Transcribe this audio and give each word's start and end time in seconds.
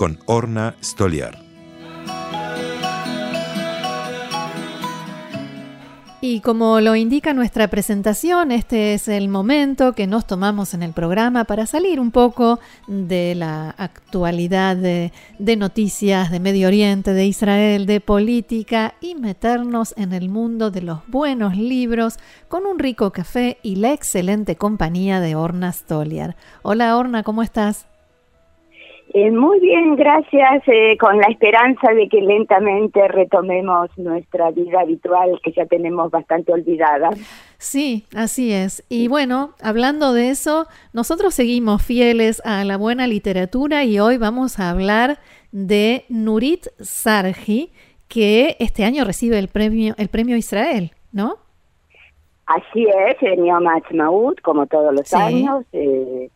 con 0.00 0.18
Orna 0.24 0.76
Stoliar. 0.82 1.36
Y 6.22 6.40
como 6.40 6.80
lo 6.80 6.96
indica 6.96 7.34
nuestra 7.34 7.68
presentación, 7.68 8.50
este 8.50 8.94
es 8.94 9.08
el 9.08 9.28
momento 9.28 9.92
que 9.92 10.06
nos 10.06 10.26
tomamos 10.26 10.72
en 10.72 10.82
el 10.82 10.94
programa 10.94 11.44
para 11.44 11.66
salir 11.66 12.00
un 12.00 12.12
poco 12.12 12.60
de 12.86 13.34
la 13.34 13.74
actualidad 13.76 14.74
de, 14.74 15.12
noticias 15.38 16.30
de 16.30 16.40
Medio 16.40 16.68
Oriente, 16.68 17.12
de 17.12 17.26
Israel, 17.26 17.84
de 17.84 18.00
política 18.00 18.94
y 19.02 19.16
meternos 19.16 19.92
en 19.98 20.14
el 20.14 20.30
mundo 20.30 20.70
de 20.70 20.80
los 20.80 21.00
buenos 21.08 21.58
libros 21.58 22.18
con 22.48 22.64
un 22.64 22.78
rico 22.78 23.10
café 23.10 23.58
y 23.62 23.76
la 23.76 23.92
excelente 23.92 24.56
compañía 24.56 25.20
de 25.20 25.34
Orna 25.34 25.70
Stoliar. 25.70 26.36
Hola 26.62 26.96
Orna, 26.96 27.22
¿cómo 27.22 27.42
estás? 27.42 27.89
Eh, 29.12 29.32
muy 29.32 29.58
bien, 29.58 29.96
gracias, 29.96 30.62
eh, 30.68 30.96
con 30.96 31.18
la 31.18 31.26
esperanza 31.26 31.92
de 31.92 32.08
que 32.08 32.20
lentamente 32.20 33.08
retomemos 33.08 33.90
nuestra 33.98 34.52
vida 34.52 34.82
habitual 34.82 35.40
que 35.42 35.50
ya 35.50 35.66
tenemos 35.66 36.12
bastante 36.12 36.52
olvidada. 36.52 37.10
Sí, 37.58 38.04
así 38.14 38.52
es. 38.52 38.84
Y 38.88 39.08
bueno, 39.08 39.50
hablando 39.60 40.12
de 40.12 40.30
eso, 40.30 40.66
nosotros 40.92 41.34
seguimos 41.34 41.84
fieles 41.84 42.40
a 42.44 42.64
la 42.64 42.76
buena 42.76 43.08
literatura 43.08 43.82
y 43.82 43.98
hoy 43.98 44.16
vamos 44.16 44.60
a 44.60 44.70
hablar 44.70 45.18
de 45.50 46.04
Nurit 46.08 46.68
Sargi, 46.78 47.72
que 48.06 48.56
este 48.60 48.84
año 48.84 49.04
recibe 49.04 49.40
el 49.40 49.48
premio, 49.48 49.94
el 49.98 50.08
premio 50.08 50.36
Israel, 50.36 50.92
¿no? 51.10 51.38
Así 52.46 52.86
es, 52.86 53.16
el 53.22 53.44
Yom 53.44 53.64
como 54.42 54.66
todos 54.66 54.94
los 54.94 55.12
años. 55.14 55.64
Eh, 55.72 56.30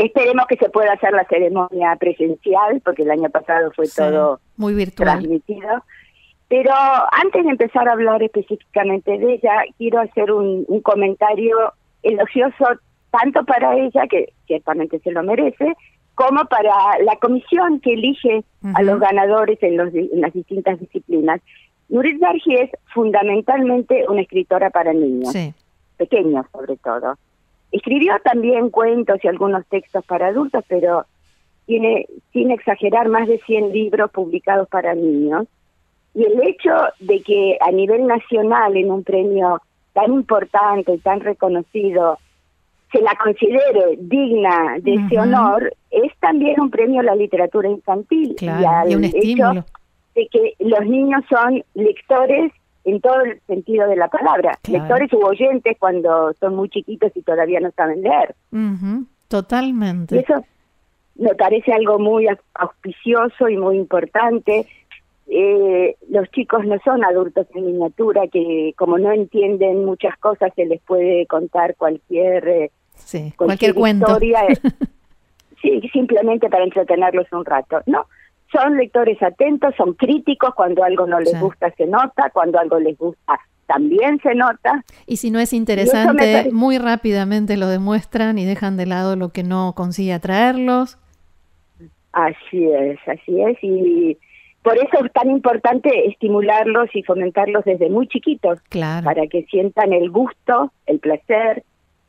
Esperemos 0.00 0.46
que 0.46 0.56
se 0.56 0.70
pueda 0.70 0.94
hacer 0.94 1.12
la 1.12 1.26
ceremonia 1.26 1.94
presencial, 1.96 2.80
porque 2.82 3.02
el 3.02 3.10
año 3.10 3.28
pasado 3.28 3.70
fue 3.76 3.84
todo 3.86 4.40
muy 4.56 4.72
virtual. 4.72 5.18
transmitido. 5.18 5.84
Pero 6.48 6.72
antes 7.12 7.44
de 7.44 7.50
empezar 7.50 7.86
a 7.86 7.92
hablar 7.92 8.22
específicamente 8.22 9.18
de 9.18 9.34
ella, 9.34 9.62
quiero 9.76 10.00
hacer 10.00 10.32
un, 10.32 10.64
comentario 10.82 11.54
elogioso 12.02 12.64
tanto 13.10 13.44
para 13.44 13.76
ella, 13.76 14.06
que 14.08 14.32
ciertamente 14.46 15.00
se 15.00 15.12
lo 15.12 15.22
merece, 15.22 15.74
como 16.14 16.46
para 16.46 16.72
la 17.04 17.16
comisión 17.16 17.78
que 17.80 17.92
elige 17.92 18.42
a 18.72 18.82
los 18.82 19.00
ganadores 19.00 19.62
en, 19.62 19.76
los, 19.76 19.92
en 19.94 20.22
las 20.22 20.32
distintas 20.32 20.80
disciplinas. 20.80 21.42
Nurit 21.90 22.18
Darji 22.18 22.54
es 22.54 22.70
fundamentalmente 22.94 24.06
una 24.08 24.22
escritora 24.22 24.70
para 24.70 24.94
niños, 24.94 25.34
pequeños 25.98 26.46
sobre 26.52 26.78
todo. 26.78 27.18
Escribió 27.72 28.14
también 28.24 28.70
cuentos 28.70 29.18
y 29.22 29.28
algunos 29.28 29.66
textos 29.66 30.04
para 30.04 30.28
adultos, 30.28 30.64
pero 30.68 31.06
tiene, 31.66 32.06
sin 32.32 32.50
exagerar, 32.50 33.08
más 33.08 33.28
de 33.28 33.38
100 33.38 33.72
libros 33.72 34.10
publicados 34.10 34.68
para 34.68 34.94
niños. 34.94 35.46
Y 36.14 36.24
el 36.24 36.42
hecho 36.42 36.72
de 36.98 37.22
que 37.22 37.56
a 37.60 37.70
nivel 37.70 38.06
nacional, 38.06 38.76
en 38.76 38.90
un 38.90 39.04
premio 39.04 39.60
tan 39.92 40.12
importante 40.12 40.94
y 40.94 40.98
tan 40.98 41.20
reconocido, 41.20 42.18
se 42.90 43.00
la 43.00 43.14
considere 43.22 43.96
digna 43.98 44.78
de 44.80 44.94
ese 44.94 45.18
honor, 45.18 45.72
es 45.90 46.12
también 46.18 46.60
un 46.60 46.70
premio 46.70 47.00
a 47.00 47.04
la 47.04 47.14
literatura 47.14 47.68
infantil. 47.68 48.34
y, 48.40 48.94
un 48.94 49.04
estímulo. 49.04 49.64
de 50.16 50.26
que 50.26 50.54
los 50.58 50.84
niños 50.86 51.22
son 51.28 51.62
lectores 51.74 52.52
en 52.84 53.00
todo 53.00 53.20
el 53.20 53.40
sentido 53.46 53.88
de 53.88 53.96
la 53.96 54.08
palabra. 54.08 54.58
Lectores 54.68 55.12
u 55.12 55.18
oyentes 55.24 55.76
cuando 55.78 56.32
son 56.40 56.56
muy 56.56 56.68
chiquitos 56.68 57.12
y 57.14 57.22
todavía 57.22 57.60
no 57.60 57.70
saben 57.72 58.02
leer. 58.02 58.34
Totalmente. 59.28 60.16
Y 60.16 60.18
eso 60.20 60.44
me 61.16 61.34
parece 61.34 61.72
algo 61.72 61.98
muy 61.98 62.26
auspicioso 62.54 63.48
y 63.48 63.56
muy 63.56 63.76
importante. 63.76 64.66
Eh, 65.28 65.96
los 66.08 66.28
chicos 66.30 66.66
no 66.66 66.76
son 66.84 67.04
adultos 67.04 67.46
en 67.54 67.66
miniatura 67.66 68.26
que 68.26 68.74
como 68.76 68.98
no 68.98 69.12
entienden 69.12 69.84
muchas 69.84 70.16
cosas 70.18 70.52
se 70.56 70.64
les 70.64 70.80
puede 70.80 71.26
contar 71.26 71.76
cualquier, 71.76 72.48
eh, 72.48 72.70
sí, 72.96 73.32
cualquier, 73.36 73.74
cuento. 73.74 74.06
historia. 74.06 74.40
sí, 75.62 75.88
simplemente 75.92 76.48
para 76.48 76.64
entretenerlos 76.64 77.30
un 77.32 77.44
rato. 77.44 77.80
No, 77.86 78.06
son 78.52 78.76
lectores 78.76 79.22
atentos, 79.22 79.74
son 79.76 79.94
críticos, 79.94 80.54
cuando 80.54 80.84
algo 80.84 81.06
no 81.06 81.20
les 81.20 81.38
gusta 81.40 81.70
se 81.76 81.86
nota, 81.86 82.30
cuando 82.30 82.58
algo 82.58 82.78
les 82.78 82.96
gusta 82.96 83.38
también 83.66 84.18
se 84.20 84.34
nota. 84.34 84.84
Y 85.06 85.18
si 85.18 85.30
no 85.30 85.38
es 85.38 85.52
interesante, 85.52 86.50
muy 86.52 86.78
rápidamente 86.78 87.56
lo 87.56 87.68
demuestran 87.68 88.36
y 88.36 88.44
dejan 88.44 88.76
de 88.76 88.86
lado 88.86 89.14
lo 89.14 89.28
que 89.28 89.44
no 89.44 89.74
consigue 89.76 90.12
atraerlos. 90.12 90.98
Así 92.12 92.64
es, 92.64 92.98
así 93.06 93.40
es. 93.40 93.58
Y 93.62 94.18
por 94.62 94.76
eso 94.76 95.04
es 95.04 95.12
tan 95.12 95.30
importante 95.30 96.08
estimularlos 96.08 96.88
y 96.94 97.04
fomentarlos 97.04 97.64
desde 97.64 97.88
muy 97.88 98.08
chiquitos, 98.08 98.60
claro. 98.68 99.04
para 99.04 99.28
que 99.28 99.44
sientan 99.44 99.92
el 99.92 100.10
gusto, 100.10 100.72
el 100.86 100.98
placer, 100.98 101.62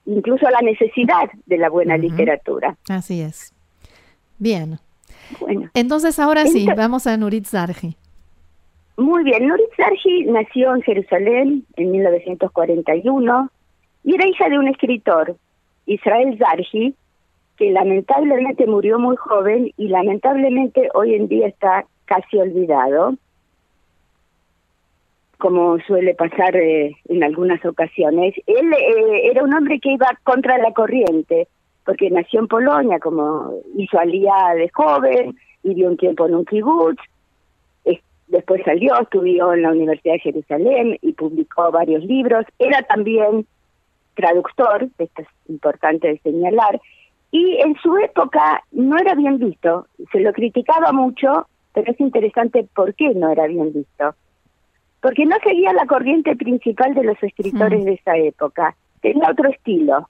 incluso 0.07 0.49
la 0.49 0.61
necesidad 0.61 1.29
de 1.45 1.57
la 1.59 1.69
buena 1.69 1.95
literatura. 1.95 2.75
Así 2.89 3.21
es. 3.21 3.53
Bien, 4.39 4.79
entonces 5.73 6.19
ahora 6.19 6.45
sí, 6.45 6.67
vamos 6.75 7.07
a 7.07 7.17
Nurit 7.17 7.45
Zarji. 7.45 7.95
Muy 8.97 9.23
bien, 9.23 9.47
Nurit 9.47 9.69
Zarji 9.75 10.25
nació 10.25 10.75
en 10.75 10.81
Jerusalén 10.81 11.65
en 11.75 11.91
1941 11.91 13.49
y 14.03 14.15
era 14.15 14.27
hija 14.27 14.49
de 14.49 14.59
un 14.59 14.67
escritor, 14.67 15.35
Israel 15.85 16.37
Zarji, 16.37 16.95
que 17.57 17.71
lamentablemente 17.71 18.65
murió 18.65 18.99
muy 18.99 19.15
joven 19.15 19.71
y 19.77 19.87
lamentablemente 19.87 20.89
hoy 20.93 21.15
en 21.15 21.27
día 21.27 21.47
está 21.47 21.85
casi 22.05 22.37
olvidado, 22.37 23.15
como 25.37 25.79
suele 25.79 26.13
pasar 26.13 26.55
eh, 26.55 26.95
en 27.09 27.23
algunas 27.23 27.63
ocasiones. 27.65 28.35
Él 28.45 28.73
eh, 28.73 29.29
era 29.31 29.43
un 29.43 29.53
hombre 29.53 29.79
que 29.79 29.93
iba 29.93 30.07
contra 30.23 30.57
la 30.57 30.71
corriente, 30.73 31.47
porque 31.85 32.09
nació 32.09 32.41
en 32.41 32.47
Polonia, 32.47 32.99
como 32.99 33.53
hizo 33.77 33.99
alía 33.99 34.53
de 34.55 34.69
joven, 34.69 35.35
vivió 35.63 35.89
un 35.89 35.97
tiempo 35.97 36.27
en 36.27 36.35
un 36.35 36.45
kibutz, 36.45 37.01
después 38.31 38.61
salió, 38.65 38.99
estudió 38.99 39.53
en 39.53 39.61
la 39.61 39.71
Universidad 39.71 40.13
de 40.13 40.19
Jerusalén 40.19 40.97
y 41.01 41.11
publicó 41.13 41.69
varios 41.69 42.03
libros, 42.03 42.45
era 42.57 42.81
también 42.83 43.45
traductor, 44.15 44.87
esto 44.97 45.21
es 45.21 45.27
importante 45.47 46.07
de 46.07 46.17
señalar, 46.19 46.81
y 47.31 47.57
en 47.57 47.75
su 47.75 47.95
época 47.97 48.63
no 48.71 48.97
era 48.97 49.15
bien 49.15 49.37
visto, 49.37 49.87
se 50.11 50.19
lo 50.21 50.33
criticaba 50.33 50.91
mucho, 50.91 51.47
pero 51.73 51.91
es 51.91 51.99
interesante 51.99 52.65
por 52.73 52.93
qué 52.95 53.13
no 53.13 53.29
era 53.29 53.47
bien 53.47 53.71
visto. 53.73 54.15
Porque 55.01 55.25
no 55.25 55.35
seguía 55.43 55.73
la 55.73 55.85
corriente 55.85 56.35
principal 56.35 56.93
de 56.93 57.03
los 57.03 57.21
escritores 57.23 57.81
mm. 57.81 57.85
de 57.85 57.93
esa 57.93 58.17
época, 58.17 58.75
tenía 59.01 59.31
otro 59.31 59.49
estilo. 59.49 60.09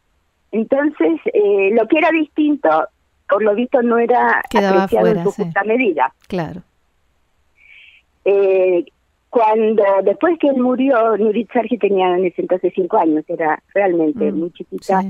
Entonces, 0.52 1.20
eh, 1.34 1.70
lo 1.74 1.88
que 1.88 1.98
era 1.98 2.10
distinto, 2.12 2.70
por 3.30 3.42
lo 3.42 3.56
visto, 3.56 3.82
no 3.82 3.98
era 3.98 4.40
apreciado 4.40 5.08
en 5.08 5.24
su 5.24 5.32
justa 5.32 5.64
medida. 5.64 6.14
Claro. 6.28 6.62
Eh, 8.26 8.86
cuando, 9.30 9.84
después 10.04 10.38
que 10.40 10.50
él 10.50 10.58
murió, 10.58 11.18
Nurit 11.18 11.52
Sargi 11.54 11.78
tenía 11.78 12.18
en 12.18 12.26
ese 12.26 12.42
entonces 12.42 12.74
cinco 12.76 12.98
años, 12.98 13.24
era 13.30 13.64
realmente 13.74 14.30
mm, 14.30 14.38
muy 14.38 14.52
chiquita, 14.52 15.04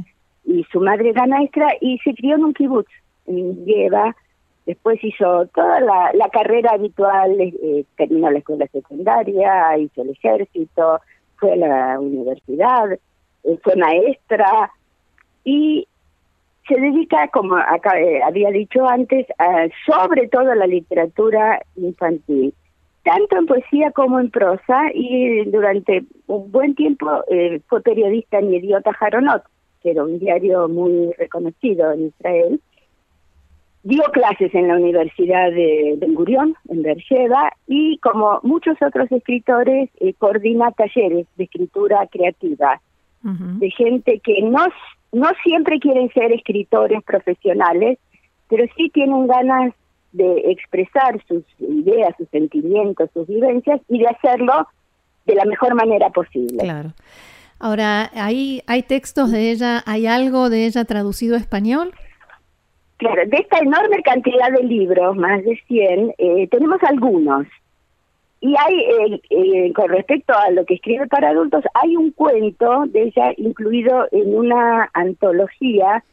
y 0.45 0.63
su 0.71 0.79
madre 0.79 1.09
era 1.09 1.25
maestra, 1.25 1.69
y 1.81 1.97
se 2.03 2.13
crió 2.13 2.35
en 2.35 2.43
un 2.45 2.53
kibutz, 2.53 2.91
en 3.25 3.65
Yeva, 3.65 4.15
después 4.65 5.03
hizo 5.03 5.47
toda 5.47 5.79
la, 5.79 6.11
la 6.13 6.29
carrera 6.29 6.71
habitual, 6.73 7.35
eh, 7.41 7.85
terminó 7.97 8.29
la 8.29 8.39
escuela 8.39 8.67
secundaria, 8.67 9.77
hizo 9.79 10.03
el 10.03 10.11
ejército, 10.11 11.01
fue 11.37 11.53
a 11.53 11.55
la 11.55 11.99
universidad, 11.99 12.91
eh, 12.91 13.57
fue 13.63 13.75
maestra, 13.75 14.71
y 15.43 15.87
se 16.67 16.79
dedica, 16.79 17.27
como 17.29 17.55
acá, 17.55 17.99
eh, 17.99 18.21
había 18.23 18.49
dicho 18.49 18.87
antes, 18.87 19.25
sobre 19.85 20.27
todo 20.27 20.51
a 20.51 20.55
la 20.55 20.67
literatura 20.67 21.61
infantil, 21.75 22.53
tanto 23.03 23.37
en 23.37 23.45
poesía 23.47 23.91
como 23.91 24.19
en 24.19 24.29
prosa, 24.29 24.91
y 24.93 25.43
durante 25.45 26.03
un 26.27 26.51
buen 26.51 26.75
tiempo 26.75 27.23
eh, 27.29 27.61
fue 27.67 27.81
periodista 27.81 28.39
en 28.39 28.53
Idiota 28.53 28.93
Jaronot, 28.93 29.43
que 29.81 29.91
era 29.91 30.03
un 30.03 30.19
diario 30.19 30.67
muy 30.67 31.11
reconocido 31.17 31.91
en 31.91 32.07
Israel. 32.07 32.61
dio 33.83 34.03
clases 34.13 34.53
en 34.53 34.67
la 34.67 34.75
Universidad 34.75 35.49
de 35.49 35.95
Ben 35.97 36.13
Gurion, 36.13 36.55
en 36.69 36.83
Beersheba, 36.83 37.51
y 37.67 37.97
como 37.97 38.39
muchos 38.43 38.77
otros 38.81 39.11
escritores, 39.11 39.89
eh, 39.99 40.13
coordina 40.13 40.71
talleres 40.71 41.25
de 41.35 41.43
escritura 41.45 42.07
creativa, 42.07 42.79
de 43.23 43.69
gente 43.69 44.19
que 44.23 44.41
no, 44.41 44.65
no 45.11 45.29
siempre 45.43 45.79
quieren 45.79 46.09
ser 46.13 46.31
escritores 46.31 47.03
profesionales, 47.03 47.99
pero 48.49 48.65
sí 48.75 48.89
tienen 48.89 49.27
ganas 49.27 49.73
de 50.11 50.51
expresar 50.51 51.21
sus 51.27 51.43
ideas, 51.59 52.13
sus 52.17 52.27
sentimientos, 52.29 53.09
sus 53.13 53.27
vivencias 53.27 53.79
y 53.87 53.99
de 53.99 54.07
hacerlo 54.07 54.67
de 55.25 55.35
la 55.35 55.45
mejor 55.45 55.75
manera 55.75 56.09
posible. 56.09 56.57
Claro. 56.59 56.93
Ahora, 57.59 58.09
¿hay, 58.15 58.63
¿hay 58.67 58.83
textos 58.83 59.31
de 59.31 59.51
ella, 59.51 59.83
hay 59.85 60.07
algo 60.07 60.49
de 60.49 60.65
ella 60.65 60.83
traducido 60.83 61.35
a 61.35 61.39
español? 61.39 61.93
Claro, 62.97 63.21
de 63.27 63.37
esta 63.37 63.59
enorme 63.59 64.01
cantidad 64.03 64.51
de 64.51 64.63
libros, 64.63 65.15
más 65.15 65.43
de 65.43 65.59
100, 65.67 66.15
eh, 66.17 66.47
tenemos 66.49 66.81
algunos. 66.83 67.47
Y 68.43 68.55
hay, 68.57 68.79
eh, 68.79 69.21
eh, 69.29 69.73
con 69.73 69.89
respecto 69.89 70.33
a 70.33 70.49
lo 70.49 70.65
que 70.65 70.73
escribe 70.73 71.05
para 71.07 71.29
adultos, 71.29 71.63
hay 71.75 71.95
un 71.95 72.09
cuento 72.11 72.85
de 72.87 73.03
ella 73.03 73.33
incluido 73.37 74.07
en 74.11 74.35
una 74.35 74.89
antología 74.93 76.03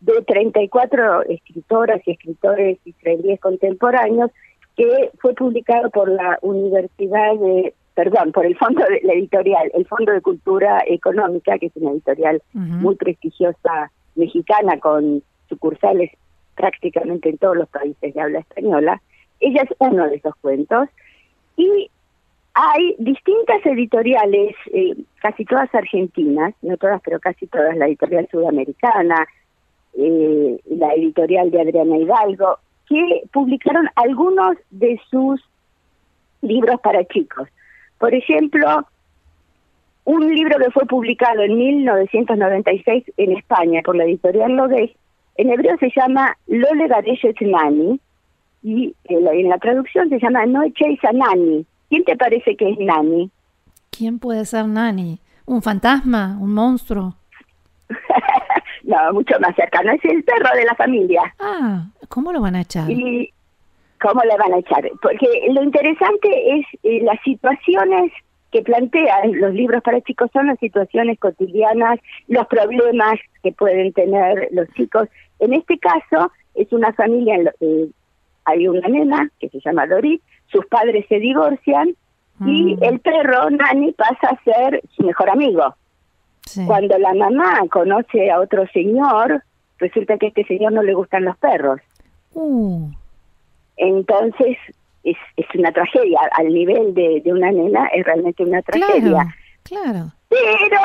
de 0.00 0.22
34 0.22 1.22
escritoras 1.24 2.00
y 2.06 2.12
escritores 2.12 2.78
israelíes 2.84 3.40
contemporáneos 3.40 4.30
que 4.76 5.10
fue 5.18 5.34
publicado 5.34 5.90
por 5.90 6.08
la 6.08 6.38
Universidad 6.42 7.34
de, 7.34 7.74
perdón, 7.94 8.30
por 8.30 8.46
el 8.46 8.56
Fondo 8.56 8.84
de 8.84 9.00
la 9.02 9.14
Editorial, 9.14 9.70
el 9.74 9.86
Fondo 9.86 10.12
de 10.12 10.20
Cultura 10.20 10.84
Económica, 10.86 11.58
que 11.58 11.66
es 11.66 11.72
una 11.74 11.90
editorial 11.90 12.40
muy 12.52 12.94
prestigiosa 12.94 13.90
mexicana 14.14 14.78
con 14.78 15.22
sucursales 15.48 16.12
prácticamente 16.54 17.28
en 17.28 17.38
todos 17.38 17.56
los 17.56 17.68
países 17.68 18.14
de 18.14 18.20
habla 18.20 18.38
española. 18.38 19.02
Ella 19.40 19.62
es 19.62 19.70
uno 19.78 20.08
de 20.08 20.16
esos 20.16 20.34
cuentos 20.36 20.88
y 21.62 21.90
hay 22.54 22.94
distintas 22.98 23.64
editoriales, 23.64 24.54
eh, 24.72 24.94
casi 25.20 25.44
todas 25.44 25.74
argentinas, 25.74 26.54
no 26.62 26.76
todas, 26.76 27.00
pero 27.02 27.18
casi 27.18 27.46
todas, 27.46 27.76
la 27.76 27.86
editorial 27.86 28.28
sudamericana, 28.30 29.26
eh, 29.94 30.60
la 30.66 30.94
editorial 30.94 31.50
de 31.50 31.60
Adriana 31.60 31.96
Hidalgo, 31.96 32.58
que 32.88 33.22
publicaron 33.32 33.88
algunos 33.96 34.56
de 34.70 35.00
sus 35.10 35.40
libros 36.42 36.80
para 36.80 37.04
chicos. 37.04 37.48
Por 37.98 38.14
ejemplo, 38.14 38.86
un 40.04 40.34
libro 40.34 40.58
que 40.58 40.70
fue 40.72 40.84
publicado 40.86 41.42
en 41.42 41.56
1996 41.56 43.04
en 43.16 43.32
España 43.32 43.80
por 43.84 43.96
la 43.96 44.04
editorial 44.04 44.56
Lodez, 44.56 44.90
en 45.36 45.50
hebreo 45.50 45.78
se 45.78 45.90
llama 45.96 46.36
Lole 46.46 46.88
Nani, 47.40 48.00
y 48.62 48.94
en 49.04 49.48
la, 49.48 49.58
traducción 49.58 50.08
se 50.08 50.18
llama 50.18 50.46
No 50.46 50.62
echéis 50.62 51.02
a 51.04 51.12
Nani. 51.12 51.66
¿Quién 51.88 52.04
te 52.04 52.16
parece 52.16 52.56
que 52.56 52.70
es 52.70 52.78
Nani? 52.78 53.30
¿Quién 53.90 54.18
puede 54.18 54.44
ser 54.44 54.66
Nani? 54.66 55.18
¿Un 55.46 55.62
fantasma? 55.62 56.38
¿Un 56.40 56.54
monstruo? 56.54 57.14
no, 58.84 59.12
mucho 59.12 59.38
más 59.40 59.54
cercano. 59.56 59.92
Es 59.92 60.04
el 60.04 60.22
perro 60.24 60.56
de 60.56 60.64
la 60.64 60.74
familia. 60.74 61.34
Ah, 61.40 61.86
¿cómo 62.08 62.32
lo 62.32 62.40
van 62.40 62.54
a 62.54 62.62
echar? 62.62 62.90
Y 62.90 63.32
¿Cómo 64.02 64.20
le 64.24 64.36
van 64.36 64.52
a 64.52 64.58
echar? 64.58 64.90
Porque 65.00 65.26
lo 65.52 65.62
interesante 65.62 66.58
es 66.58 66.66
eh, 66.82 67.00
las 67.04 67.20
situaciones 67.22 68.10
que 68.50 68.62
plantean 68.62 69.40
los 69.40 69.54
libros 69.54 69.82
para 69.82 70.00
chicos 70.00 70.28
son 70.32 70.48
las 70.48 70.58
situaciones 70.58 71.18
cotidianas, 71.20 72.00
los 72.26 72.46
problemas 72.48 73.14
que 73.42 73.52
pueden 73.52 73.92
tener 73.92 74.48
los 74.50 74.68
chicos. 74.74 75.08
En 75.38 75.54
este 75.54 75.78
caso 75.78 76.32
es 76.54 76.72
una 76.72 76.92
familia, 76.92 77.54
eh, 77.60 77.88
hay 78.44 78.68
una 78.68 78.88
nena 78.88 79.30
que 79.38 79.48
se 79.48 79.60
llama 79.60 79.86
Dorit, 79.86 80.22
sus 80.46 80.66
padres 80.66 81.06
se 81.08 81.18
divorcian 81.18 81.94
y 82.44 82.76
mm. 82.76 82.82
el 82.82 83.00
perro 83.00 83.50
Nani 83.50 83.92
pasa 83.92 84.28
a 84.30 84.42
ser 84.42 84.82
su 84.96 85.04
mejor 85.04 85.30
amigo. 85.30 85.74
Cuando 86.66 86.98
la 86.98 87.14
mamá 87.14 87.60
conoce 87.70 88.30
a 88.30 88.40
otro 88.40 88.66
señor, 88.72 89.42
resulta 89.78 90.18
que 90.18 90.26
a 90.26 90.28
este 90.28 90.44
señor 90.44 90.72
no 90.72 90.82
le 90.82 90.92
gustan 90.92 91.24
los 91.24 91.36
perros. 91.38 91.80
Uh. 92.34 92.90
Entonces 93.76 94.58
es, 95.04 95.16
es 95.36 95.46
una 95.54 95.72
tragedia, 95.72 96.20
al 96.32 96.48
nivel 96.48 96.94
de, 96.94 97.22
de 97.24 97.32
una 97.32 97.50
nena 97.50 97.86
es 97.88 98.04
realmente 98.04 98.42
una 98.42 98.62
tragedia. 98.62 99.34
Claro, 99.62 100.12
Pero, 100.28 100.80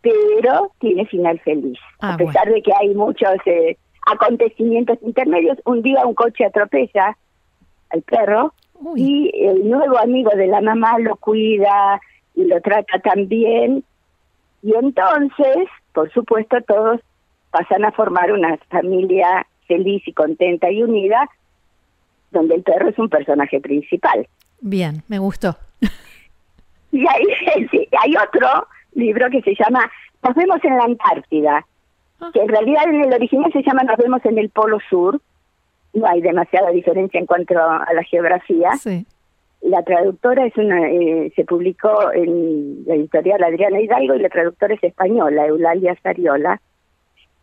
pero 0.00 0.72
tiene 0.80 1.06
final 1.06 1.38
feliz. 1.40 1.78
Ah, 2.00 2.14
a 2.14 2.16
pesar 2.16 2.48
de 2.48 2.62
que 2.62 2.72
hay 2.80 2.94
muchos 2.94 3.34
eh, 3.46 3.76
acontecimientos 4.06 4.98
intermedios, 5.02 5.58
un 5.64 5.82
día 5.82 6.06
un 6.06 6.14
coche 6.14 6.44
atropella 6.44 7.16
al 7.90 8.02
perro 8.02 8.52
y 8.96 9.30
el 9.34 9.68
nuevo 9.68 9.98
amigo 9.98 10.30
de 10.34 10.46
la 10.46 10.60
mamá 10.60 10.98
lo 10.98 11.16
cuida 11.16 12.00
y 12.34 12.44
lo 12.44 12.60
trata 12.60 12.98
tan 12.98 13.28
bien 13.28 13.84
y 14.62 14.74
entonces, 14.74 15.68
por 15.92 16.10
supuesto, 16.12 16.56
todos 16.62 17.00
pasan 17.50 17.84
a 17.84 17.92
formar 17.92 18.32
una 18.32 18.56
familia 18.70 19.46
feliz 19.66 20.02
y 20.06 20.12
contenta 20.12 20.70
y 20.70 20.82
unida, 20.82 21.28
donde 22.30 22.54
el 22.54 22.62
perro 22.62 22.88
es 22.88 22.98
un 22.98 23.08
personaje 23.08 23.60
principal. 23.60 24.26
Bien, 24.60 25.02
me 25.08 25.18
gustó. 25.18 25.56
Y 26.92 27.04
hay, 27.08 27.24
hay 28.00 28.14
otro 28.16 28.68
libro 28.94 29.28
que 29.30 29.42
se 29.42 29.54
llama 29.54 29.90
Nos 30.22 30.34
vemos 30.34 30.58
en 30.62 30.76
la 30.76 30.84
Antártida. 30.84 31.66
Que 32.32 32.40
en 32.40 32.48
realidad 32.48 32.84
en 32.88 33.04
el 33.04 33.12
original 33.12 33.52
se 33.52 33.62
llama 33.62 33.82
Nos 33.82 33.96
vemos 33.96 34.24
en 34.24 34.38
el 34.38 34.50
Polo 34.50 34.78
Sur. 34.88 35.20
No 35.94 36.06
hay 36.06 36.20
demasiada 36.20 36.70
diferencia 36.70 37.20
en 37.20 37.26
cuanto 37.26 37.58
a 37.58 37.92
la 37.92 38.02
geografía. 38.04 38.72
Sí 38.76 39.06
la 39.62 39.82
traductora 39.84 40.44
es 40.44 40.56
una 40.56 40.88
eh, 40.90 41.32
se 41.34 41.44
publicó 41.44 42.12
en 42.12 42.84
la 42.84 42.96
editorial 42.96 43.42
Adriana 43.42 43.80
Hidalgo 43.80 44.14
y 44.14 44.18
la 44.18 44.28
traductora 44.28 44.74
es 44.74 44.82
española, 44.82 45.46
Eulalia 45.46 45.96
Sariola. 46.02 46.60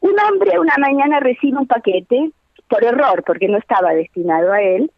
Un 0.01 0.15
hombre 0.19 0.59
una 0.59 0.75
mañana 0.77 1.19
recibe 1.19 1.57
un 1.57 1.67
paquete, 1.67 2.31
por 2.69 2.83
error, 2.83 3.23
porque 3.25 3.47
no 3.47 3.57
estaba 3.57 3.93
destinado 3.93 4.51
a 4.51 4.61
él, 4.61 4.91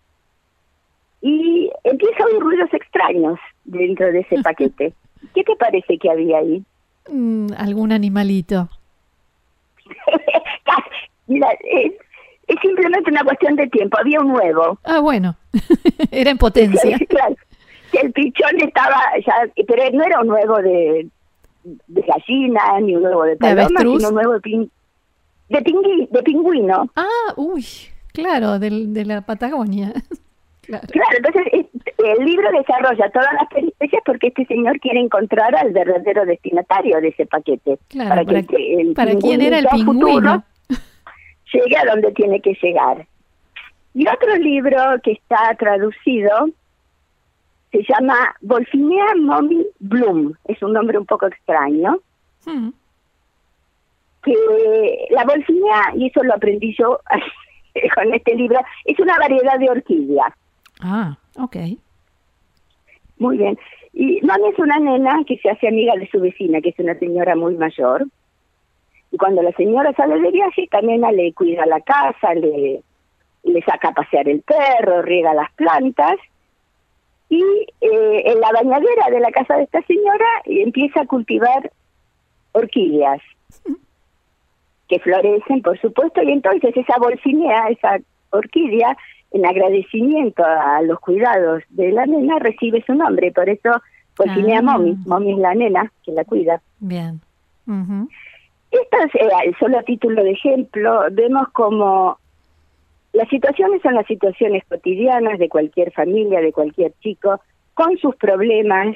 y 1.22 1.72
empieza 1.84 2.24
a 2.24 2.26
oír 2.26 2.40
ruidos 2.40 2.74
extraños 2.74 3.40
dentro 3.64 4.12
de 4.12 4.20
ese 4.20 4.42
paquete. 4.44 4.94
¿Qué 5.36 5.44
te 5.44 5.56
parece 5.56 5.98
que 6.00 6.10
había 6.10 6.40
ahí? 6.40 6.64
Mm, 7.08 7.54
algún 7.58 7.92
animalito. 7.92 8.68
Mira, 11.28 11.48
es, 11.64 11.94
es 12.48 12.56
simplemente 12.62 13.10
una 13.10 13.24
cuestión 13.24 13.56
de 13.56 13.68
tiempo. 13.68 13.98
Había 14.00 14.20
un 14.20 14.32
huevo. 14.32 14.80
Ah, 14.84 15.00
bueno. 15.00 15.36
era 16.12 16.32
en 16.32 16.38
potencia. 16.38 16.98
claro. 17.10 17.36
El 17.94 18.12
pichón 18.14 18.62
estaba 18.62 19.02
ya, 19.26 19.34
pero 19.68 19.84
no 19.92 20.04
era 20.04 20.22
un 20.22 20.30
huevo 20.32 20.58
de, 20.62 21.10
de 21.64 22.02
gallina, 22.02 22.80
ni 22.82 22.96
un 22.96 23.04
huevo 23.04 23.24
de 23.24 23.36
paloma, 23.36 23.80
sino 23.80 24.10
un 24.10 24.16
huevo 24.16 24.34
de, 24.34 24.40
pin, 24.40 24.72
de, 25.50 25.62
pingui, 25.62 26.08
de 26.10 26.24
pingüino. 26.24 26.90
Ah, 26.96 27.34
uy, 27.36 27.66
claro, 28.14 28.60
del, 28.60 28.94
de 28.94 29.06
la 29.06 29.22
Patagonia. 29.22 29.94
Claro. 30.62 30.88
claro. 30.92 31.18
entonces 31.18 31.66
el 31.98 32.26
libro 32.26 32.50
desarrolla 32.52 33.10
todas 33.10 33.34
las 33.34 33.50
peripecias 33.50 34.02
porque 34.06 34.28
este 34.28 34.46
señor 34.46 34.80
quiere 34.80 35.00
encontrar 35.00 35.56
al 35.56 35.72
verdadero 35.72 36.26
destinatario 36.26 37.02
de 37.02 37.08
ese 37.10 37.26
paquete. 37.26 37.80
Claro, 37.90 38.26
para, 38.26 38.44
que, 38.44 38.94
para 38.96 39.16
quién 39.16 39.42
era 39.42 39.60
el 39.60 39.68
pingüino 39.68 40.44
llegue 41.54 41.78
a 41.78 41.86
donde 41.86 42.12
tiene 42.12 42.42
que 42.42 42.54
llegar. 42.62 43.08
Y 43.94 44.08
otro 44.08 44.36
libro 44.38 44.78
que 45.04 45.14
está 45.14 45.54
traducido 45.58 46.48
se 47.72 47.84
llama 47.88 48.36
Wolfinea 48.42 49.16
Mommy 49.20 49.66
Bloom, 49.80 50.34
es 50.46 50.62
un 50.62 50.74
nombre 50.74 50.98
un 50.98 51.06
poco 51.06 51.28
extraño. 51.28 51.98
Hmm. 52.46 52.70
Que 54.24 55.08
la 55.10 55.24
Wolfinea, 55.26 55.94
y 55.96 56.08
eso 56.08 56.22
lo 56.24 56.34
aprendí 56.34 56.76
yo 56.78 57.00
con 57.96 58.14
este 58.14 58.36
libro, 58.36 58.60
es 58.86 59.00
una 59.00 59.18
variedad 59.18 59.58
de 59.58 59.70
orquídeas. 59.70 60.34
Ah, 60.82 61.18
ok. 61.38 61.56
Muy 63.18 63.38
bien. 63.38 63.58
Y 63.94 64.20
Mami 64.22 64.50
es 64.50 64.60
una 64.60 64.80
nena 64.80 65.24
que 65.28 65.38
se 65.38 65.50
hace 65.50 65.68
amiga 65.68 65.94
de 65.96 66.10
su 66.10 66.20
vecina, 66.20 66.62
que 66.62 66.70
es 66.70 66.80
una 66.80 66.98
señora 66.98 67.36
muy 67.36 67.56
mayor. 67.56 68.06
Y 69.12 69.18
cuando 69.18 69.44
la 69.44 69.52
señora 69.54 69.94
sale 69.94 70.20
de 70.20 70.32
viaje, 70.32 70.68
también 70.72 71.02
le 71.02 71.34
cuida 71.34 71.66
la 71.66 71.82
casa, 71.82 72.34
le, 72.34 72.82
le 73.44 73.62
saca 73.64 73.90
a 73.90 73.94
pasear 73.94 74.28
el 74.30 74.42
perro, 74.42 75.02
riega 75.02 75.34
las 75.34 75.52
plantas. 75.54 76.16
Y 77.30 77.44
eh, 77.82 78.24
en 78.26 78.40
la 78.40 78.52
bañadera 78.52 79.10
de 79.10 79.20
la 79.20 79.32
casa 79.32 79.56
de 79.58 79.64
esta 79.64 79.82
señora 79.84 80.26
empieza 80.46 81.02
a 81.02 81.06
cultivar 81.06 81.72
orquídeas 82.54 83.22
que 84.88 85.00
florecen, 85.00 85.62
por 85.62 85.80
supuesto, 85.80 86.22
y 86.24 86.32
entonces 86.32 86.76
esa 86.76 86.98
bolsinea, 86.98 87.70
esa 87.70 88.00
orquídea, 88.32 88.98
en 89.32 89.46
agradecimiento 89.46 90.44
a 90.44 90.82
los 90.82 91.00
cuidados 91.00 91.64
de 91.70 91.92
la 91.92 92.06
nena, 92.06 92.40
recibe 92.40 92.84
su 92.86 92.94
nombre, 92.94 93.32
por 93.32 93.50
eso 93.50 93.72
bolsinea 94.18 94.60
ah. 94.60 94.62
Momi, 94.62 94.98
Momi 95.06 95.34
es 95.34 95.40
la 95.40 95.56
nena 95.56 95.92
que 96.04 96.12
la 96.12 96.26
cuida. 96.26 96.62
Bien. 96.80 97.22
Esto 98.72 98.98
es, 99.06 99.16
eh, 99.16 99.54
solo 99.60 99.80
a 99.80 99.84
título 99.84 100.24
de 100.24 100.32
ejemplo, 100.32 101.06
vemos 101.12 101.48
como 101.54 102.18
Las 103.14 103.28
situaciones 103.30 103.82
son 103.82 103.96
las 103.96 104.06
situaciones 104.08 104.64
cotidianas 104.70 105.38
de 105.40 105.50
cualquier 105.50 105.92
familia, 105.92 106.40
de 106.40 106.54
cualquier 106.54 106.94
chico, 107.02 107.42
con 107.74 107.98
sus 107.98 108.16
problemas. 108.16 108.96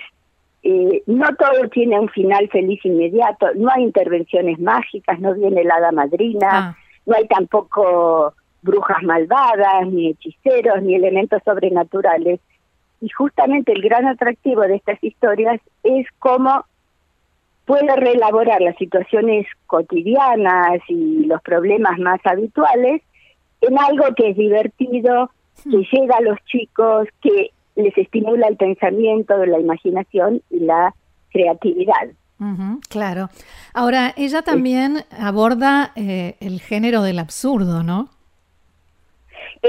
Eh, 0.63 1.03
no 1.05 1.27
todo 1.35 1.69
tiene 1.69 1.99
un 1.99 2.09
final 2.09 2.49
feliz 2.49 2.83
inmediato, 2.85 3.47
no 3.55 3.69
hay 3.69 3.83
intervenciones 3.83 4.59
mágicas, 4.59 5.19
no 5.19 5.33
viene 5.35 5.63
la 5.63 5.75
hada 5.75 5.91
madrina, 5.91 6.49
ah. 6.51 6.77
no 7.05 7.15
hay 7.15 7.27
tampoco 7.27 8.33
brujas 8.65 9.01
malvadas, 9.03 9.87
ni 9.87 10.09
hechiceros, 10.09 10.81
ni 10.81 10.95
elementos 10.95 11.41
sobrenaturales. 11.45 12.39
Y 12.99 13.09
justamente 13.09 13.71
el 13.71 13.81
gran 13.81 14.07
atractivo 14.07 14.61
de 14.61 14.75
estas 14.75 15.01
historias 15.03 15.61
es 15.83 16.07
cómo 16.19 16.65
puede 17.65 17.95
reelaborar 17.95 18.61
las 18.61 18.75
situaciones 18.77 19.45
cotidianas 19.67 20.81
y 20.87 21.25
los 21.25 21.41
problemas 21.41 21.97
más 21.99 22.19
habituales 22.25 23.01
en 23.61 23.79
algo 23.79 24.05
que 24.15 24.29
es 24.29 24.37
divertido, 24.37 25.31
que 25.63 25.83
llega 25.91 26.17
a 26.17 26.21
los 26.21 26.37
chicos, 26.45 27.07
que 27.21 27.51
les 27.75 27.97
estimula 27.97 28.47
el 28.47 28.57
pensamiento, 28.57 29.45
la 29.45 29.59
imaginación 29.59 30.41
y 30.49 30.59
la 30.59 30.93
creatividad. 31.31 32.09
claro. 32.89 33.29
Ahora, 33.73 34.13
ella 34.17 34.41
también 34.41 35.05
aborda 35.17 35.91
eh, 35.95 36.35
el 36.39 36.59
género 36.59 37.01
del 37.01 37.19
absurdo, 37.19 37.81
¿no? 37.81 38.09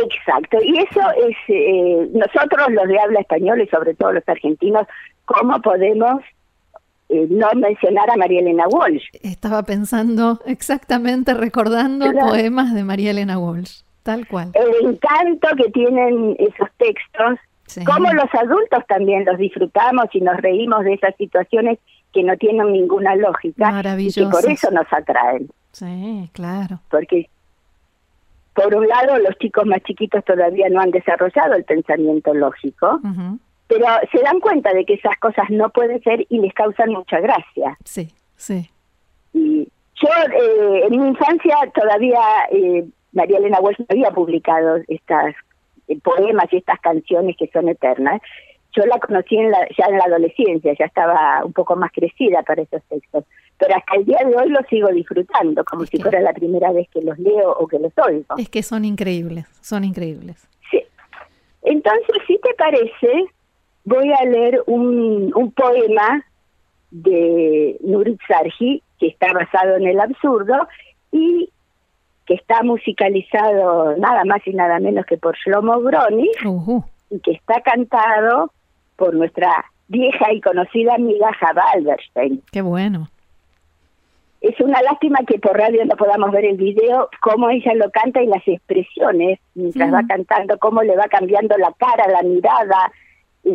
Exacto, 0.05 0.59
y 0.62 0.79
eso 0.79 1.00
es, 1.29 1.37
eh, 1.49 2.09
nosotros 2.12 2.69
los 2.71 2.88
de 2.88 2.99
habla 2.99 3.21
español 3.21 3.61
y 3.61 3.69
sobre 3.69 3.95
todo 3.95 4.12
los 4.12 4.29
argentinos, 4.29 4.87
¿cómo 5.25 5.61
podemos 5.62 6.23
eh, 7.09 7.26
no 7.31 7.49
mencionar 7.55 8.11
a 8.11 8.17
María 8.17 8.41
Elena 8.41 8.67
Walsh? 8.69 9.05
Estaba 9.23 9.62
pensando 9.62 10.41
exactamente, 10.45 11.35
recordando 11.35 12.12
poemas 12.12 12.75
de 12.75 12.85
María 12.85 13.12
Elena 13.12 13.38
Walsh, 13.38 13.83
tal 14.03 14.26
cual. 14.26 14.50
El 14.55 14.88
encanto 14.91 15.49
que 15.57 15.71
tienen 15.71 16.37
esos 16.38 16.69
textos, 16.76 17.38
como 17.85 18.12
los 18.12 18.33
adultos 18.35 18.85
también 18.88 19.25
los 19.25 19.38
disfrutamos 19.38 20.07
y 20.12 20.21
nos 20.21 20.37
reímos 20.37 20.85
de 20.85 20.95
esas 20.95 21.17
situaciones 21.17 21.79
que 22.12 22.23
no 22.23 22.37
tienen 22.37 22.73
ninguna 22.73 23.15
lógica 23.17 23.83
y 23.99 24.12
que 24.12 24.26
por 24.26 24.50
eso 24.50 24.71
nos 24.71 24.87
atraen. 24.93 25.49
Sí, 25.73 26.31
claro. 26.33 26.81
Porque 26.91 27.29
por 28.57 28.75
un 28.75 28.89
lado, 28.89 29.19
los 29.19 29.37
chicos 29.39 29.67
más 29.67 29.83
chiquitos 29.83 30.25
todavía 30.25 30.69
no 30.71 30.81
han 30.81 30.91
desarrollado 30.91 31.55
el 31.55 31.65
pensamiento 31.65 32.33
lógico, 32.33 33.01
pero 33.67 33.87
se 34.11 34.23
dan 34.23 34.41
cuenta 34.41 34.73
de 34.73 34.87
que 34.87 34.95
esas 34.95 35.17
cosas 35.19 35.51
no 35.51 35.69
pueden 35.69 36.03
ser 36.03 36.25
y 36.31 36.39
les 36.39 36.55
causan 36.55 36.91
mucha 36.91 37.21
gracia. 37.21 37.77
Sí, 37.85 38.09
sí. 38.37 38.71
Y 39.35 39.69
yo 39.97 40.09
eh, 40.09 40.87
en 40.87 40.99
mi 40.99 41.09
infancia 41.09 41.55
todavía 41.75 42.19
eh, 42.51 42.87
María 43.13 43.37
Elena 43.39 43.61
Walsh 43.61 43.85
había 43.91 44.11
publicado 44.11 44.79
estas 44.89 45.35
eh, 45.89 45.99
poemas 46.03 46.47
y 46.51 46.57
estas 46.57 46.81
canciones 46.81 47.37
que 47.37 47.49
son 47.49 47.69
eternas. 47.69 48.23
Yo 48.75 48.87
la 48.87 48.99
conocí 48.99 49.37
en 49.37 49.51
la, 49.51 49.69
ya 49.77 49.85
en 49.87 49.99
la 49.99 50.05
adolescencia, 50.05 50.75
ya 50.79 50.87
estaba 50.87 51.45
un 51.45 51.53
poco 51.53 51.77
más 51.77 51.93
crecida 51.93 52.43
para 52.43 52.63
esos 52.63 52.83
textos 52.85 53.25
pero 53.59 53.75
hasta 53.75 53.97
el 53.97 54.05
día 54.05 54.19
de 54.25 54.37
hoy 54.37 54.49
los 54.51 54.67
sigo 54.69 54.89
disfrutando, 54.89 55.65
como 55.65 55.87
si 55.87 55.99
fuera 55.99 56.21
la 56.21 56.33
primera 56.33 56.73
vez 56.73 56.89
que 56.91 57.01
los 57.01 57.19
leo 57.19 57.53
o 57.53 57.67
que 57.67 57.79
los 57.79 57.93
oigo. 57.99 58.37
Es 58.37 58.49
que 58.49 58.63
son 58.63 58.85
increíbles, 58.85 59.47
son 59.61 59.85
increíbles. 59.85 60.47
Sí. 60.71 60.83
Entonces, 61.63 62.17
si 62.27 62.39
te 62.39 62.55
parece, 62.55 63.25
voy 63.85 64.13
a 64.13 64.25
leer 64.25 64.63
un, 64.67 65.33
un 65.35 65.53
poema 65.53 66.25
de 66.91 67.77
Nurit 67.81 68.21
Sargi, 68.29 68.83
que 68.99 69.09
está 69.09 69.33
basado 69.33 69.77
en 69.77 69.87
el 69.87 70.01
absurdo 70.01 70.69
y 71.13 71.51
que 72.27 72.35
está 72.35 72.63
musicalizado 72.63 73.97
nada 73.97 74.25
más 74.25 74.47
y 74.47 74.53
nada 74.53 74.81
menos 74.81 75.07
que 75.07 75.17
por 75.17 75.37
Shlomo 75.37 75.81
Brony 75.81 76.31
y 77.11 77.21
que 77.21 77.33
está 77.33 77.61
cantado 77.61 78.51
por 78.97 79.15
nuestra 79.15 79.65
vieja 79.89 80.33
y 80.33 80.41
conocida 80.41 80.95
amiga 80.95 81.33
Java 81.39 81.65
Alberstein. 81.75 82.43
Qué 82.51 82.63
bueno. 82.63 83.09
Es 84.40 84.61
una 84.61 84.83
lástima 84.83 85.19
que 85.26 85.38
por 85.38 85.57
radio 85.57 85.85
no 85.85 85.97
podamos 85.97 86.31
ver 86.31 86.45
el 86.45 86.57
video, 86.57 87.09
cómo 87.21 87.50
ella 87.50 87.75
lo 87.75 87.90
canta 87.90 88.23
y 88.23 88.26
las 88.26 88.47
expresiones 88.47 89.40
mientras 89.55 89.93
va 89.93 90.02
cantando, 90.07 90.59
cómo 90.59 90.83
le 90.83 90.97
va 90.97 91.09
cambiando 91.09 91.57
la 91.57 91.73
cara, 91.73 92.07
la 92.09 92.23
mirada, 92.23 92.93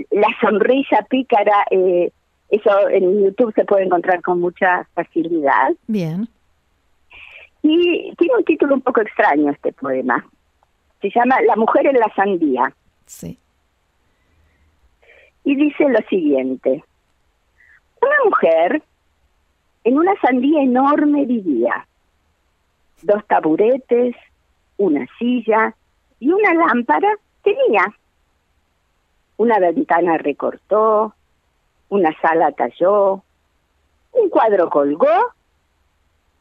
la 0.09 0.27
sonrisa 0.41 1.05
pícara. 1.09 1.65
Eh, 1.69 2.11
eso 2.49 2.89
en 2.89 3.23
YouTube 3.23 3.53
se 3.53 3.63
puede 3.63 3.85
encontrar 3.85 4.21
con 4.21 4.39
mucha 4.41 4.87
facilidad. 4.93 5.71
Bien. 5.87 6.27
Y 7.63 8.13
tiene 8.15 8.35
un 8.37 8.43
título 8.43 8.75
un 8.75 8.81
poco 8.81 9.01
extraño 9.01 9.51
este 9.51 9.71
poema. 9.71 10.25
Se 11.01 11.09
llama 11.09 11.41
La 11.41 11.55
mujer 11.55 11.87
en 11.87 11.99
la 11.99 12.11
sandía. 12.15 12.73
Sí. 13.05 13.37
Y 15.43 15.55
dice 15.55 15.87
lo 15.87 15.99
siguiente. 16.09 16.83
Una 18.01 18.15
mujer 18.25 18.83
en 19.83 19.97
una 19.97 20.13
sandía 20.21 20.61
enorme 20.61 21.25
vivía. 21.25 21.87
Dos 23.01 23.25
taburetes, 23.27 24.15
una 24.77 25.05
silla 25.17 25.75
y 26.19 26.31
una 26.31 26.53
lámpara 26.53 27.17
tenía. 27.43 27.83
Una 29.37 29.59
ventana 29.59 30.17
recortó, 30.17 31.15
una 31.89 32.11
sala 32.21 32.51
talló, 32.51 33.23
un 34.11 34.29
cuadro 34.29 34.69
colgó, 34.69 35.33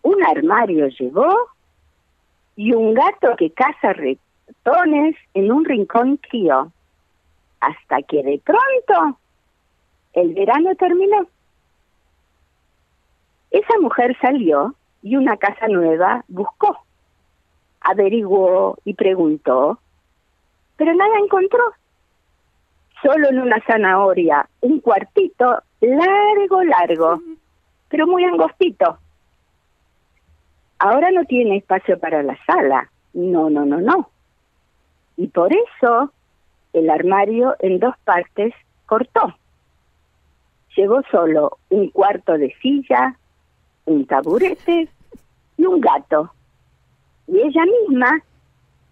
un 0.03 0.23
armario 0.25 0.89
llevó 0.89 1.35
y 2.57 2.73
un 2.73 2.95
gato 2.95 3.37
que 3.37 3.51
caza 3.51 3.95
ratones 3.95 5.17
en 5.35 5.51
un 5.51 5.65
rincón 5.65 6.17
crió. 6.19 6.71
Hasta 7.61 8.03
que 8.03 8.23
de 8.23 8.41
pronto 8.45 9.19
el 10.15 10.35
verano 10.35 10.75
terminó. 10.77 11.27
Esa 13.51 13.79
mujer 13.81 14.17
salió 14.21 14.75
y 15.03 15.17
una 15.17 15.37
casa 15.37 15.67
nueva 15.69 16.25
buscó, 16.29 16.85
averiguó 17.81 18.79
y 18.85 18.95
preguntó, 18.95 19.79
pero 20.77 20.95
nada 20.95 21.19
encontró. 21.19 21.63
Solo 23.03 23.31
en 23.31 23.39
una 23.41 23.61
zanahoria, 23.67 24.49
un 24.61 24.81
cuartito 24.81 25.63
largo, 25.81 26.63
largo, 26.63 27.21
pero 27.89 28.07
muy 28.07 28.25
angostito. 28.25 28.99
Ahora 30.79 31.11
no 31.11 31.25
tiene 31.25 31.59
espacio 31.59 31.99
para 31.99 32.23
la 32.23 32.39
sala. 32.47 32.91
No, 33.13 33.51
no, 33.51 33.67
no, 33.67 33.81
no. 33.81 34.11
Y 35.17 35.27
por 35.29 35.53
eso 35.53 36.11
el 36.73 36.89
armario 36.89 37.57
en 37.59 37.79
dos 37.79 37.95
partes 38.05 38.55
cortó. 38.87 39.35
Llevó 40.77 41.03
solo 41.11 41.59
un 41.69 41.91
cuarto 41.91 42.39
de 42.39 42.55
silla, 42.63 43.17
un 43.85 44.07
taburete 44.07 44.89
y 45.57 45.67
un 45.67 45.81
gato. 45.81 46.33
Y 47.27 47.39
ella 47.39 47.65
misma 47.65 48.23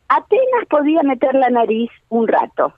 apenas 0.08 0.66
podía 0.68 1.02
meter 1.02 1.34
la 1.34 1.50
nariz 1.50 1.90
un 2.08 2.28
rato. 2.28 2.72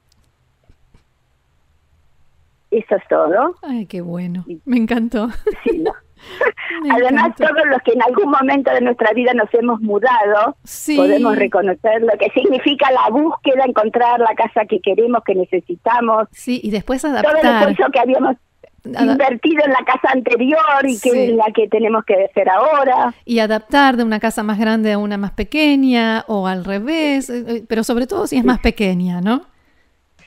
Eso 2.70 2.96
es 2.96 3.02
todo. 3.08 3.56
Ay, 3.62 3.86
qué 3.86 4.00
bueno. 4.00 4.44
Me 4.64 4.76
encantó. 4.76 5.28
Sí, 5.64 5.84
Además, 6.90 7.34
todos 7.36 7.66
los 7.66 7.80
que 7.82 7.92
en 7.92 8.02
algún 8.02 8.30
momento 8.30 8.70
de 8.72 8.80
nuestra 8.80 9.12
vida 9.12 9.32
nos 9.34 9.52
hemos 9.54 9.80
mudado, 9.80 10.56
podemos 10.96 11.36
reconocer 11.36 12.02
lo 12.02 12.16
que 12.18 12.30
significa 12.30 12.90
la 12.92 13.08
búsqueda, 13.10 13.64
encontrar 13.66 14.20
la 14.20 14.34
casa 14.34 14.66
que 14.66 14.80
queremos, 14.80 15.22
que 15.24 15.34
necesitamos. 15.34 16.28
Sí, 16.32 16.60
y 16.62 16.70
después 16.70 17.04
adaptar. 17.04 17.40
Todo 17.40 17.42
el 17.42 17.56
esfuerzo 17.56 17.92
que 17.92 18.00
habíamos 18.00 18.36
invertido 18.84 19.64
en 19.64 19.72
la 19.72 19.84
casa 19.84 20.08
anterior 20.12 20.84
y 20.84 20.99
que 20.99 21.26
es 21.26 21.32
la 21.34 21.46
que 21.54 21.68
tenemos 21.68 22.04
que 22.04 22.25
hacer 22.25 22.49
ahora. 22.49 23.14
Y 23.25 23.38
adaptar 23.38 23.96
de 23.96 24.04
una 24.04 24.20
casa 24.20 24.42
más 24.42 24.58
grande 24.58 24.92
a 24.92 24.99
una 24.99 25.16
más 25.16 25.32
pequeña 25.32 26.25
o 26.28 26.46
al 26.46 26.64
revés, 26.64 27.30
eh, 27.30 27.44
eh, 27.46 27.64
pero 27.68 27.84
sobre 27.84 28.06
todo 28.06 28.26
si 28.26 28.37
es 28.37 28.44
más 28.44 28.60
pequeña, 28.60 29.20
¿no? 29.20 29.42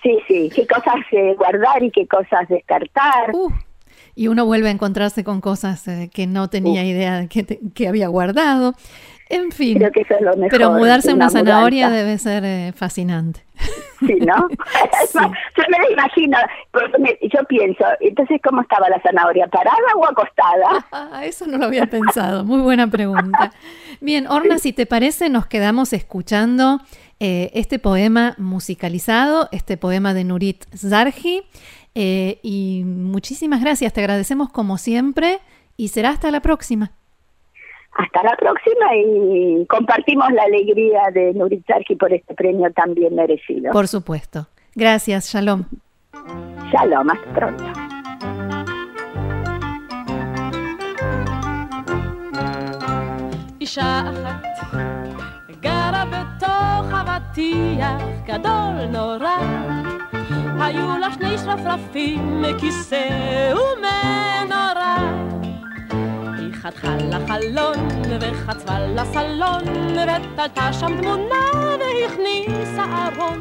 Sí, 0.01 0.19
sí, 0.27 0.51
qué 0.53 0.67
cosas 0.67 0.95
eh, 1.11 1.33
guardar 1.37 1.81
y 1.81 1.89
qué 1.89 2.05
cosas 2.07 2.47
descartar. 2.49 3.31
y 4.15 4.27
uno 4.27 4.45
vuelve 4.45 4.67
a 4.67 4.71
encontrarse 4.71 5.23
con 5.23 5.39
cosas 5.39 5.85
que 6.13 6.27
no 6.27 6.49
tenía 6.49 6.83
idea 6.83 7.27
que, 7.27 7.59
que 7.73 7.87
había 7.87 8.07
guardado. 8.07 8.73
En 9.29 9.51
fin, 9.51 9.81
pero 10.51 10.71
mudarse 10.73 11.11
a 11.11 11.15
una, 11.15 11.29
zanahoria 11.29 11.89
debe 11.89 12.17
ser 12.17 12.73
fascinante. 12.73 13.39
Sí, 14.05 14.15
¿no? 14.21 14.47
yo 15.13 15.63
me 15.69 15.77
la 15.79 15.91
imagino, 15.91 16.37
yo 17.21 17.43
pienso, 17.45 17.85
entonces, 17.99 18.39
¿cómo 18.43 18.61
estaba 18.61 18.89
la 18.89 19.01
zanahoria? 19.01 19.47
¿Parada 19.47 19.77
o 19.95 20.05
acostada? 20.05 20.85
Ah, 20.91 21.25
eso 21.25 21.45
no 21.47 21.57
lo 21.57 21.65
había 21.65 21.85
pensado, 21.85 22.43
muy 22.43 22.61
buena 22.61 22.87
pregunta. 22.87 23.51
Bien, 24.01 24.27
Orna, 24.27 24.59
si 24.59 24.73
te 24.73 24.85
parece, 24.85 25.29
nos 25.29 25.45
quedamos 25.45 25.93
escuchando 25.93 26.79
eh, 27.19 27.51
este 27.53 27.79
poema 27.79 28.35
musicalizado, 28.37 29.47
este 29.51 29.77
poema 29.77 30.13
de 30.13 30.23
Nurit 30.23 30.65
Zargi, 30.75 31.43
eh, 31.95 32.39
y 32.43 32.83
muchísimas 32.85 33.61
gracias, 33.61 33.93
te 33.93 34.01
agradecemos 34.01 34.49
como 34.49 34.77
siempre, 34.77 35.39
y 35.77 35.89
será 35.89 36.09
hasta 36.09 36.31
la 36.31 36.41
próxima. 36.41 36.91
hasta 37.92 38.22
la 38.22 38.36
próxima 38.36 38.94
y 38.94 39.66
compartimos 39.66 40.30
la 40.32 40.42
alegría 40.44 41.02
de 41.12 41.34
Nurit 41.34 41.66
por 41.98 42.12
este 42.12 42.34
premio 42.34 42.70
tan 42.72 42.94
bien 42.94 43.14
merecido. 43.14 43.72
Por 43.72 43.88
supuesto. 43.88 44.46
Gracias, 44.74 45.32
Shalom. 45.32 45.64
Shalom, 46.72 47.10
hasta 47.10 47.32
pronto. 47.34 47.88
אישה 53.60 54.00
אחת 54.00 54.74
גרה 55.60 56.04
בתוך 56.04 56.92
אבטיח 56.92 58.02
גדול 58.26 58.86
נורא 58.92 59.38
היו 60.60 60.98
לה 60.98 61.12
שני 61.12 61.38
שרפרפים 61.38 62.42
מכיסא 62.42 63.52
ומנורה 63.52 65.21
חתכה 66.63 66.95
לחלון 66.97 67.87
וחצבה 68.21 68.79
לסלון 68.79 69.61
ותלתה 69.93 70.73
שם 70.73 71.01
תמונה 71.01 71.45
והכניסה 71.79 72.83
ארון. 72.83 73.39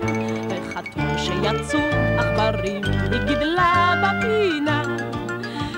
וחתום 0.48 1.18
שיצאו 1.18 1.80
עכברים 2.18 2.82
היא 2.84 3.20
גידלה 3.26 3.94
בפינה. 4.02 4.82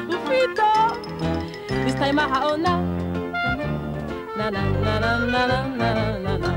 ופתאום 0.09 1.23
הסתיימה 1.87 2.25
העונה. 2.25 2.81
נה 4.37 4.51
נה 4.51 4.63
נה 4.83 4.99
נה 5.01 5.19
נה 5.27 5.47
נה 5.47 6.19
נה 6.19 6.37
נה 6.37 6.54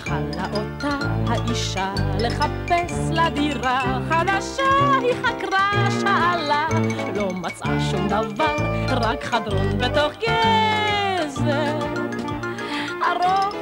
הלכה 0.00 0.20
לה 0.36 0.46
אותה 0.52 0.98
האישה 1.26 1.94
לחפש 2.20 3.10
לה 3.10 3.30
דירה 3.30 3.98
חדשה, 4.08 4.98
היא 5.02 5.14
חקרה, 5.22 5.90
שאלה, 6.00 6.68
לא 7.16 7.32
מצאה 7.34 7.80
שום 7.90 8.08
דבר, 8.08 8.56
רק 8.88 9.24
חדרון 9.24 9.78
בתוך 9.78 10.12
גזר. 10.12 11.78
ארוך, 13.02 13.54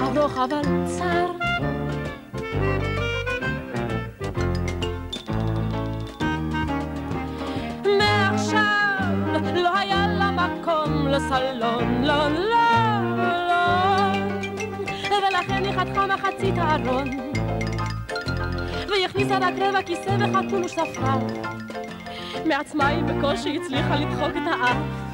ארוך 0.00 0.38
אבל 0.38 0.62
צר. 0.86 1.26
מעכשיו 7.98 9.52
לא 9.54 9.78
היה 9.78 10.06
לה 10.18 10.30
מקום 10.30 11.08
לסלון, 11.08 12.04
לא, 12.04 12.28
לא. 12.28 12.59
חתכה 15.66 16.06
מחצית 16.06 16.54
הארון. 16.56 17.08
והיא 18.88 19.04
הכניסה 19.04 19.38
רק 19.38 19.54
רבע 19.58 19.82
כיסא 19.82 20.16
וחתול 20.20 20.64
וספרה. 20.64 21.18
מעצמה 22.46 22.86
היא 22.86 23.02
בקושי 23.02 23.58
הצליחה 23.62 23.96
לדחוק 23.96 24.30
את 24.30 24.46
האף. 24.46 25.09